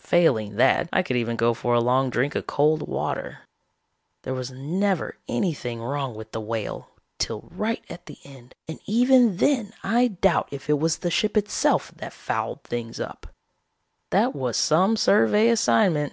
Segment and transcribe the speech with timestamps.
[0.00, 3.42] Failing that, I could even go for a long drink of cold water.
[4.22, 9.36] There was never anything wrong with the Whale till right at the end and even
[9.36, 13.28] then I doubt if it was the ship itself that fouled things up.
[14.10, 16.12] "That was some survey assignment.